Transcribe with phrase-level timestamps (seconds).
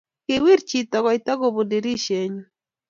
[0.25, 2.45] Kiwir chito koita kobun tirishenyuu